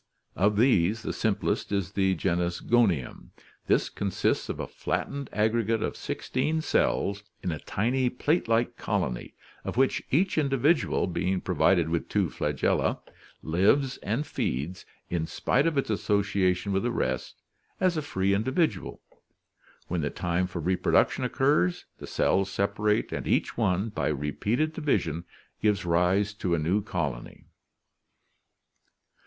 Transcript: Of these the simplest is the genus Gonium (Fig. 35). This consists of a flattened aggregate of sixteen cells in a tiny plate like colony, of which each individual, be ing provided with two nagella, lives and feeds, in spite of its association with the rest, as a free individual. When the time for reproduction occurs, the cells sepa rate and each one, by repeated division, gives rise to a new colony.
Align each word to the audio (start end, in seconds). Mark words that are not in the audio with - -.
Of 0.35 0.57
these 0.57 1.03
the 1.03 1.13
simplest 1.13 1.71
is 1.71 1.91
the 1.91 2.15
genus 2.15 2.59
Gonium 2.59 3.29
(Fig. 3.37 3.37
35). 3.37 3.45
This 3.67 3.89
consists 3.89 4.49
of 4.49 4.59
a 4.59 4.65
flattened 4.65 5.29
aggregate 5.31 5.83
of 5.83 5.95
sixteen 5.95 6.59
cells 6.61 7.21
in 7.43 7.51
a 7.51 7.59
tiny 7.59 8.09
plate 8.09 8.47
like 8.47 8.77
colony, 8.77 9.35
of 9.63 9.77
which 9.77 10.01
each 10.09 10.39
individual, 10.39 11.05
be 11.05 11.27
ing 11.31 11.41
provided 11.41 11.87
with 11.89 12.09
two 12.09 12.31
nagella, 12.31 12.97
lives 13.43 13.97
and 13.97 14.25
feeds, 14.25 14.87
in 15.11 15.27
spite 15.27 15.67
of 15.67 15.77
its 15.77 15.91
association 15.91 16.71
with 16.73 16.81
the 16.81 16.89
rest, 16.89 17.39
as 17.79 17.95
a 17.95 18.01
free 18.01 18.33
individual. 18.33 19.03
When 19.87 20.01
the 20.01 20.09
time 20.09 20.47
for 20.47 20.57
reproduction 20.59 21.23
occurs, 21.25 21.85
the 21.99 22.07
cells 22.07 22.49
sepa 22.49 22.79
rate 22.79 23.11
and 23.11 23.27
each 23.27 23.55
one, 23.55 23.89
by 23.89 24.07
repeated 24.07 24.73
division, 24.73 25.25
gives 25.61 25.85
rise 25.85 26.33
to 26.41 26.55
a 26.55 26.57
new 26.57 26.81
colony. 26.81 27.45